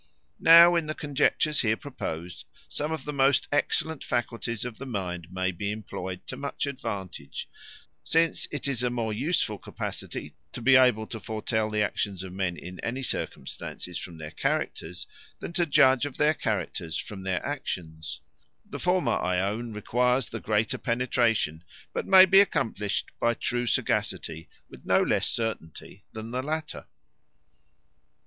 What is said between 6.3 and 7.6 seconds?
much advantage,